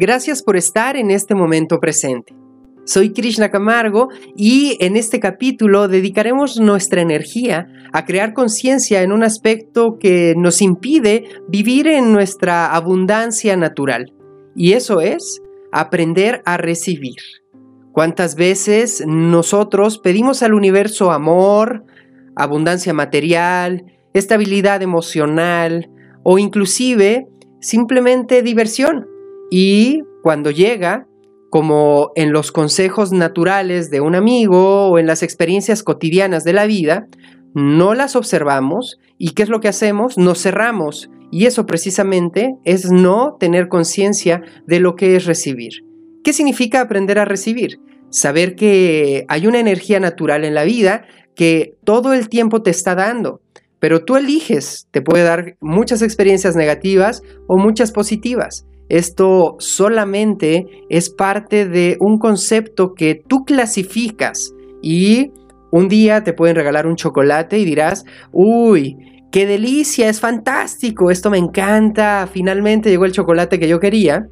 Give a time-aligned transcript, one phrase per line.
[0.00, 2.32] Gracias por estar en este momento presente.
[2.84, 9.24] Soy Krishna Camargo y en este capítulo dedicaremos nuestra energía a crear conciencia en un
[9.24, 14.12] aspecto que nos impide vivir en nuestra abundancia natural.
[14.54, 15.42] Y eso es
[15.72, 17.16] aprender a recibir.
[17.90, 21.84] ¿Cuántas veces nosotros pedimos al universo amor,
[22.36, 25.90] abundancia material, estabilidad emocional
[26.22, 27.26] o inclusive
[27.58, 29.17] simplemente diversión?
[29.50, 31.06] Y cuando llega,
[31.50, 36.66] como en los consejos naturales de un amigo o en las experiencias cotidianas de la
[36.66, 37.08] vida,
[37.54, 40.18] no las observamos y ¿qué es lo que hacemos?
[40.18, 45.84] Nos cerramos y eso precisamente es no tener conciencia de lo que es recibir.
[46.22, 47.80] ¿Qué significa aprender a recibir?
[48.10, 52.94] Saber que hay una energía natural en la vida que todo el tiempo te está
[52.94, 53.40] dando,
[53.78, 58.66] pero tú eliges, te puede dar muchas experiencias negativas o muchas positivas.
[58.88, 65.32] Esto solamente es parte de un concepto que tú clasificas y
[65.70, 68.96] un día te pueden regalar un chocolate y dirás, uy,
[69.30, 74.28] qué delicia, es fantástico, esto me encanta, finalmente llegó el chocolate que yo quería.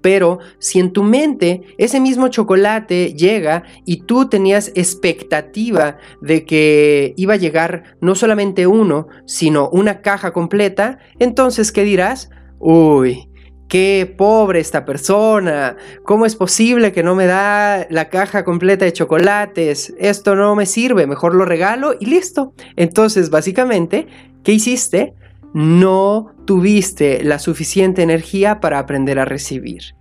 [0.00, 7.14] Pero si en tu mente ese mismo chocolate llega y tú tenías expectativa de que
[7.16, 12.30] iba a llegar no solamente uno, sino una caja completa, entonces ¿qué dirás?
[12.58, 13.28] Uy,
[13.72, 18.92] qué pobre esta persona, ¿cómo es posible que no me da la caja completa de
[18.92, 19.94] chocolates?
[19.96, 22.52] Esto no me sirve, mejor lo regalo y listo.
[22.76, 24.08] Entonces, básicamente,
[24.44, 25.14] ¿qué hiciste?
[25.54, 29.94] No tuviste la suficiente energía para aprender a recibir.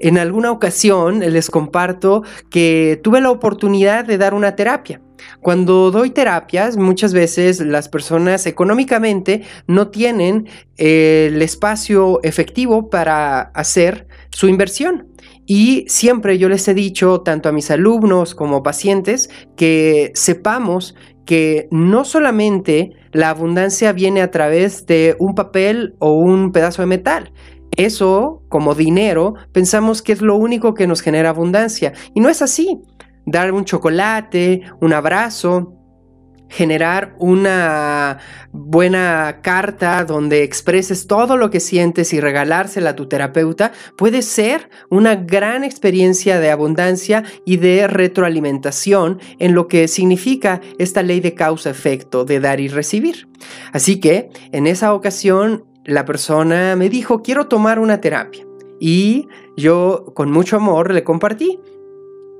[0.00, 5.00] En alguna ocasión les comparto que tuve la oportunidad de dar una terapia.
[5.40, 14.06] Cuando doy terapias, muchas veces las personas económicamente no tienen el espacio efectivo para hacer
[14.30, 15.08] su inversión.
[15.46, 20.94] Y siempre yo les he dicho, tanto a mis alumnos como pacientes, que sepamos
[21.26, 26.86] que no solamente la abundancia viene a través de un papel o un pedazo de
[26.86, 27.32] metal,
[27.76, 31.94] eso, como dinero, pensamos que es lo único que nos genera abundancia.
[32.14, 32.80] Y no es así.
[33.26, 35.82] Dar un chocolate, un abrazo,
[36.52, 38.18] generar una
[38.52, 44.68] buena carta donde expreses todo lo que sientes y regalársela a tu terapeuta puede ser
[44.90, 51.32] una gran experiencia de abundancia y de retroalimentación en lo que significa esta ley de
[51.32, 53.28] causa-efecto de dar y recibir.
[53.72, 58.46] Así que en esa ocasión la persona me dijo, quiero tomar una terapia.
[58.78, 61.58] Y yo con mucho amor le compartí,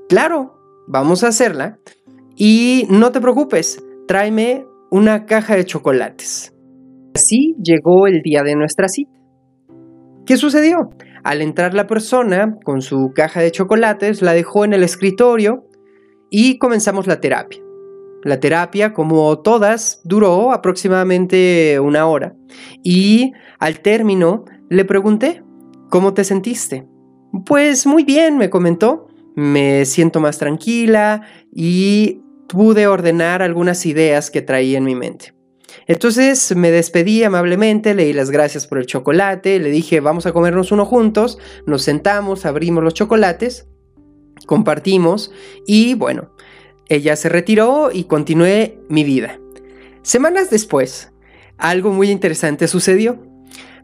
[0.07, 1.79] claro, vamos a hacerla.
[2.35, 6.53] Y no te preocupes, tráeme una caja de chocolates.
[7.15, 9.11] Así llegó el día de nuestra cita.
[10.25, 10.89] ¿Qué sucedió?
[11.23, 15.67] Al entrar la persona con su caja de chocolates, la dejó en el escritorio
[16.29, 17.61] y comenzamos la terapia.
[18.23, 22.35] La terapia, como todas, duró aproximadamente una hora.
[22.83, 25.43] Y al término le pregunté,
[25.89, 26.87] ¿cómo te sentiste?
[27.45, 29.07] Pues muy bien, me comentó.
[29.35, 35.33] Me siento más tranquila y pude ordenar algunas ideas que traía en mi mente.
[35.87, 40.71] Entonces me despedí amablemente, leí las gracias por el chocolate, le dije vamos a comernos
[40.71, 43.67] uno juntos, nos sentamos, abrimos los chocolates,
[44.45, 45.31] compartimos
[45.65, 46.31] y bueno,
[46.89, 49.39] ella se retiró y continué mi vida.
[50.03, 51.11] Semanas después,
[51.57, 53.19] algo muy interesante sucedió.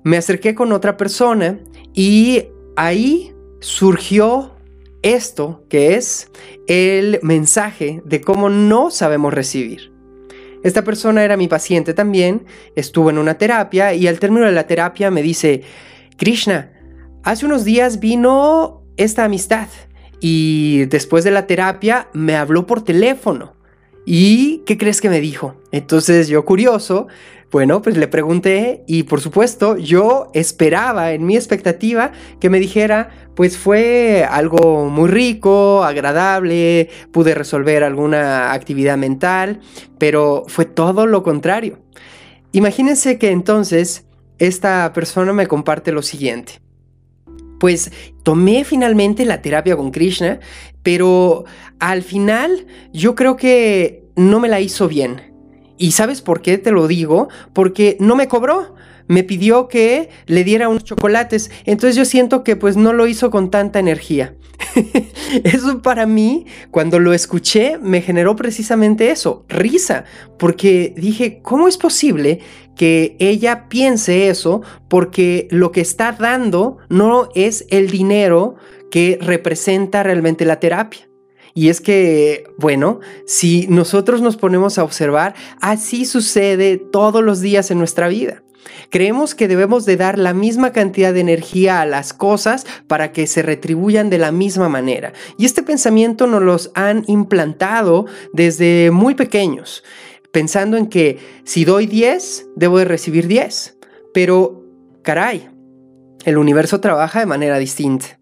[0.03, 1.59] Me acerqué con otra persona
[1.93, 2.45] y
[2.75, 4.55] ahí surgió
[5.01, 6.29] esto que es
[6.67, 9.91] el mensaje de cómo no sabemos recibir.
[10.63, 12.45] Esta persona era mi paciente también,
[12.75, 15.61] estuvo en una terapia y al término de la terapia me dice,
[16.17, 16.73] Krishna,
[17.23, 19.67] hace unos días vino esta amistad
[20.19, 23.55] y después de la terapia me habló por teléfono.
[24.05, 25.55] ¿Y qué crees que me dijo?
[25.71, 27.07] Entonces yo curioso,
[27.51, 33.09] bueno, pues le pregunté y por supuesto yo esperaba en mi expectativa que me dijera,
[33.35, 39.61] pues fue algo muy rico, agradable, pude resolver alguna actividad mental,
[39.97, 41.79] pero fue todo lo contrario.
[42.51, 44.05] Imagínense que entonces
[44.37, 46.61] esta persona me comparte lo siguiente.
[47.59, 47.91] Pues
[48.23, 50.39] tomé finalmente la terapia con Krishna,
[50.83, 51.45] pero
[51.79, 55.28] al final yo creo que no me la hizo bien.
[55.79, 57.29] ¿Y sabes por qué te lo digo?
[57.53, 58.75] Porque no me cobró.
[59.07, 61.49] me pidió que le diera unos chocolates.
[61.65, 64.35] Entonces yo siento que pues no lo hizo con tanta energía.
[65.43, 70.03] eso para mí, cuando lo escuché, me generó precisamente eso, risa,
[70.37, 72.41] porque dije, ¿cómo es posible
[72.75, 74.61] que ella piense eso?
[74.87, 78.57] Porque lo que está dando no es el dinero
[78.91, 81.08] que representa realmente la terapia.
[81.53, 87.71] Y es que, bueno, si nosotros nos ponemos a observar, así sucede todos los días
[87.71, 88.43] en nuestra vida.
[88.89, 93.27] Creemos que debemos de dar la misma cantidad de energía a las cosas para que
[93.27, 95.13] se retribuyan de la misma manera.
[95.37, 99.83] Y este pensamiento nos los han implantado desde muy pequeños,
[100.31, 103.77] pensando en que si doy 10, debo de recibir 10.
[104.13, 104.65] Pero,
[105.03, 105.49] caray,
[106.25, 108.18] el universo trabaja de manera distinta.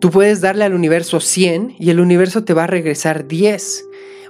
[0.00, 3.84] Tú puedes darle al universo 100 y el universo te va a regresar 10.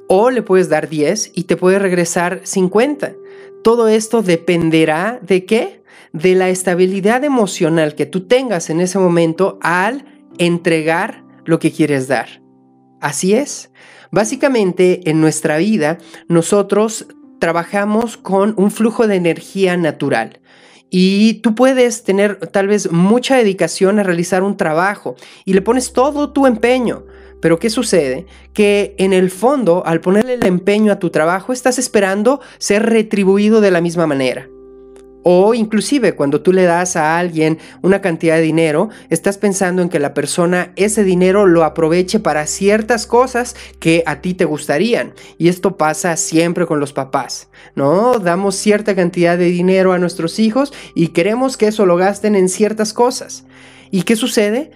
[0.08, 3.14] O le puedes dar 10 y te puede regresar 50.
[3.62, 5.82] Todo esto dependerá de qué?
[6.12, 10.04] De la estabilidad emocional que tú tengas en ese momento al
[10.38, 12.42] entregar lo que quieres dar.
[13.00, 13.70] Así es.
[14.10, 17.06] Básicamente en nuestra vida nosotros
[17.38, 20.40] trabajamos con un flujo de energía natural.
[20.96, 25.92] Y tú puedes tener tal vez mucha dedicación a realizar un trabajo y le pones
[25.92, 27.02] todo tu empeño,
[27.40, 28.26] pero ¿qué sucede?
[28.52, 33.60] Que en el fondo, al ponerle el empeño a tu trabajo, estás esperando ser retribuido
[33.60, 34.48] de la misma manera.
[35.24, 39.88] O inclusive cuando tú le das a alguien una cantidad de dinero, estás pensando en
[39.88, 45.14] que la persona ese dinero lo aproveche para ciertas cosas que a ti te gustarían.
[45.38, 48.20] Y esto pasa siempre con los papás, ¿no?
[48.20, 52.48] Damos cierta cantidad de dinero a nuestros hijos y queremos que eso lo gasten en
[52.48, 53.44] ciertas cosas.
[53.90, 54.70] ¿Y qué sucede?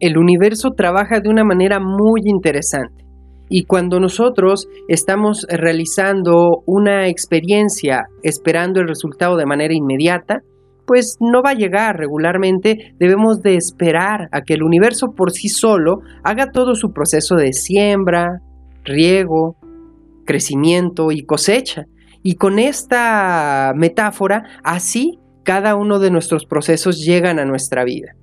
[0.00, 3.04] el universo trabaja de una manera muy interesante.
[3.48, 10.42] Y cuando nosotros estamos realizando una experiencia esperando el resultado de manera inmediata,
[10.86, 15.48] pues no va a llegar regularmente, debemos de esperar a que el universo por sí
[15.48, 18.40] solo haga todo su proceso de siembra,
[18.84, 19.56] riego,
[20.24, 21.84] crecimiento y cosecha.
[22.22, 28.14] Y con esta metáfora, así cada uno de nuestros procesos llegan a nuestra vida.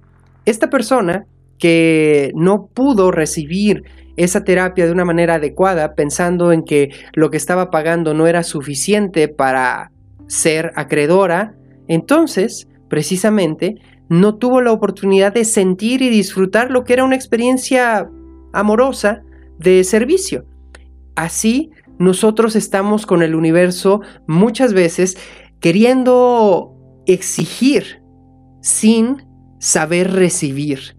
[0.45, 1.25] Esta persona
[1.57, 3.83] que no pudo recibir
[4.17, 8.44] esa terapia de una manera adecuada pensando en que lo que estaba pagando no era
[8.44, 9.91] suficiente para
[10.27, 11.56] ser acreedora,
[11.88, 13.75] entonces, precisamente,
[14.09, 18.09] no tuvo la oportunidad de sentir y disfrutar lo que era una experiencia
[18.53, 19.23] amorosa
[19.59, 20.45] de servicio.
[21.15, 25.17] Así, nosotros estamos con el universo muchas veces
[25.59, 26.75] queriendo
[27.06, 28.01] exigir
[28.62, 29.25] sin
[29.59, 30.97] saber recibir.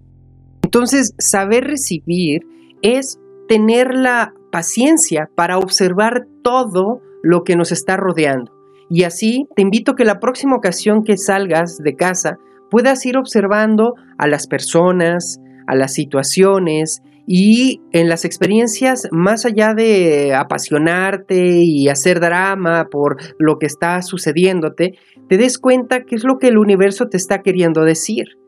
[0.63, 2.43] Entonces, saber recibir
[2.83, 3.19] es
[3.49, 8.53] tener la paciencia para observar todo lo que nos está rodeando.
[8.89, 12.39] Y así te invito que la próxima ocasión que salgas de casa
[12.71, 19.75] puedas ir observando a las personas, a las situaciones y en las experiencias, más allá
[19.75, 24.95] de apasionarte y hacer drama por lo que está sucediéndote,
[25.29, 28.39] te des cuenta qué es lo que el universo te está queriendo decir.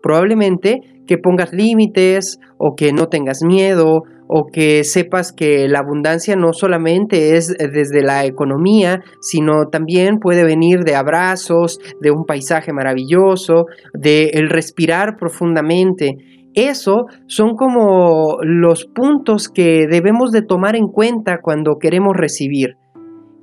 [0.00, 6.36] Probablemente que pongas límites o que no tengas miedo o que sepas que la abundancia
[6.36, 12.72] no solamente es desde la economía, sino también puede venir de abrazos, de un paisaje
[12.72, 13.64] maravilloso,
[13.94, 16.18] de el respirar profundamente.
[16.54, 22.76] Eso son como los puntos que debemos de tomar en cuenta cuando queremos recibir.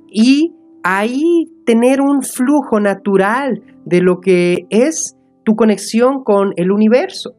[0.08, 0.52] Y
[0.84, 7.34] ahí tener un flujo natural de lo que es tu conexión con el universo.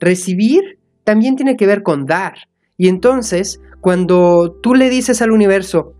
[0.00, 2.34] Recibir también tiene que ver con dar.
[2.76, 5.94] Y entonces, cuando tú le dices al universo,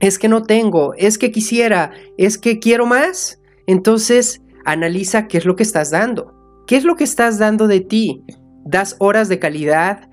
[0.00, 5.44] es que no tengo, es que quisiera, es que quiero más, entonces analiza qué es
[5.44, 6.32] lo que estás dando.
[6.66, 8.24] ¿Qué es lo que estás dando de ti?
[8.64, 10.08] ¿Das horas de calidad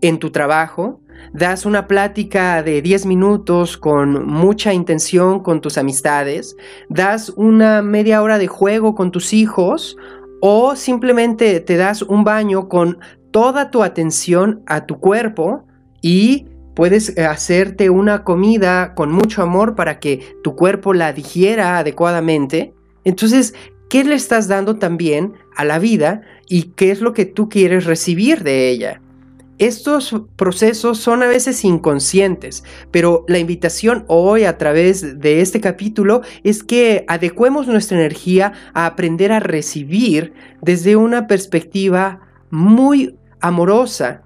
[0.00, 1.00] en tu trabajo?
[1.32, 6.56] ¿Das una plática de 10 minutos con mucha intención con tus amistades?
[6.88, 9.96] ¿Das una media hora de juego con tus hijos?
[10.40, 12.98] O simplemente te das un baño con
[13.30, 15.64] toda tu atención a tu cuerpo
[16.02, 21.78] y puedes eh, hacerte una comida con mucho amor para que tu cuerpo la digiera
[21.78, 22.74] adecuadamente.
[23.04, 23.54] Entonces,
[23.88, 27.86] ¿qué le estás dando también a la vida y qué es lo que tú quieres
[27.86, 29.00] recibir de ella?
[29.58, 36.20] Estos procesos son a veces inconscientes, pero la invitación hoy a través de este capítulo
[36.44, 42.20] es que adecuemos nuestra energía a aprender a recibir desde una perspectiva
[42.50, 44.22] muy amorosa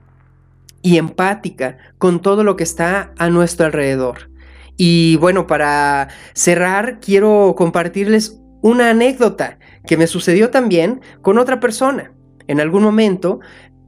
[0.82, 4.30] y empática con todo lo que está a nuestro alrededor.
[4.76, 12.12] Y bueno, para cerrar, quiero compartirles una anécdota que me sucedió también con otra persona.
[12.49, 13.38] En algún momento,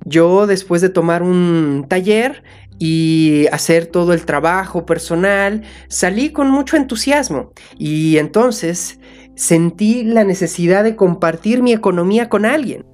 [0.05, 2.43] yo después de tomar un taller
[2.79, 8.99] y hacer todo el trabajo personal, salí con mucho entusiasmo y entonces
[9.37, 12.85] sentí la necesidad de compartir mi economía con alguien.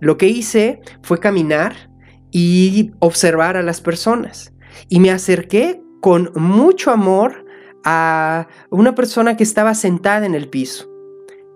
[0.00, 1.74] Lo que hice fue caminar
[2.30, 4.52] y observar a las personas
[4.88, 7.44] y me acerqué con mucho amor
[7.84, 10.90] a una persona que estaba sentada en el piso.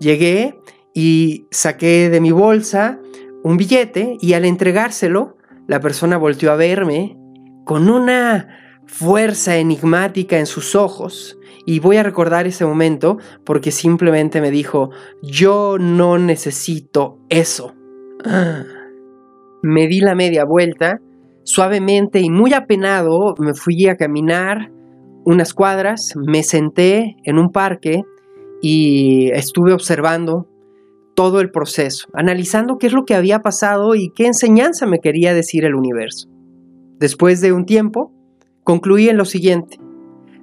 [0.00, 0.58] Llegué
[0.94, 3.00] y saqué de mi bolsa
[3.46, 5.36] un billete y al entregárselo,
[5.68, 7.16] la persona volteó a verme
[7.64, 8.48] con una
[8.86, 14.90] fuerza enigmática en sus ojos y voy a recordar ese momento porque simplemente me dijo,
[15.22, 17.72] yo no necesito eso.
[19.62, 20.98] Me di la media vuelta,
[21.44, 24.72] suavemente y muy apenado me fui a caminar
[25.24, 28.02] unas cuadras, me senté en un parque
[28.60, 30.48] y estuve observando
[31.16, 35.35] todo el proceso, analizando qué es lo que había pasado y qué enseñanza me quería
[35.35, 36.28] decir el universo.
[37.00, 38.12] Después de un tiempo,
[38.62, 39.80] concluí en lo siguiente.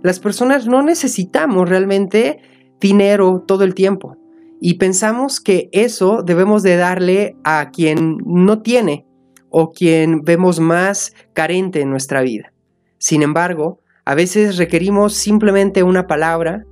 [0.01, 2.41] Las personas no necesitamos realmente
[2.81, 4.17] dinero todo el tiempo
[4.59, 9.05] y pensamos que eso debemos de darle a quien no tiene
[9.49, 12.51] o quien vemos más carente en nuestra vida.
[12.97, 16.65] Sin embargo, a veces requerimos simplemente una palabra,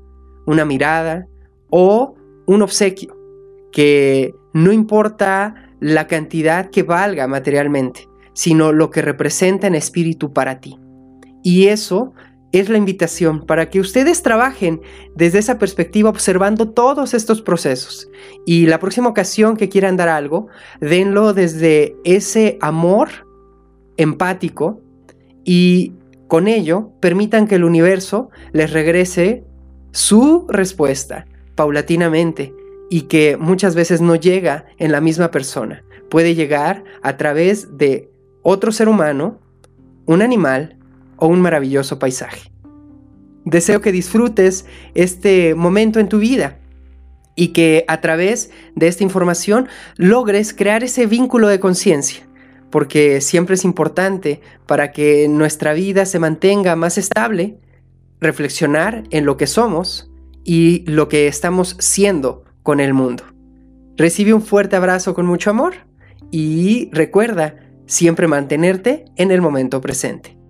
[0.47, 1.27] una mirada
[1.69, 2.15] o
[2.47, 3.20] un obsequio
[3.71, 10.59] que no importa la cantidad que valga materialmente, sino lo que representa en espíritu para
[10.59, 10.77] ti.
[11.43, 12.13] Y eso
[12.51, 14.81] es la invitación para que ustedes trabajen
[15.15, 18.09] desde esa perspectiva observando todos estos procesos.
[18.45, 20.47] Y la próxima ocasión que quieran dar algo,
[20.81, 23.09] denlo desde ese amor
[23.97, 24.81] empático
[25.43, 25.93] y
[26.27, 29.43] con ello permitan que el universo les regrese
[29.91, 31.25] su respuesta
[31.55, 32.53] paulatinamente
[32.91, 35.81] y que muchas veces no llega en la misma persona.
[36.09, 38.11] Puede llegar a través de
[38.43, 39.39] otro ser humano,
[40.05, 40.77] un animal
[41.15, 42.51] o un maravilloso paisaje.
[43.45, 46.59] Deseo que disfrutes este momento en tu vida
[47.33, 52.27] y que a través de esta información logres crear ese vínculo de conciencia,
[52.71, 57.57] porque siempre es importante para que nuestra vida se mantenga más estable,
[58.19, 60.11] reflexionar en lo que somos
[60.43, 63.23] y lo que estamos siendo con el mundo.
[63.97, 65.73] Recibe un fuerte abrazo con mucho amor
[66.31, 70.40] y recuerda siempre mantenerte en el momento presente.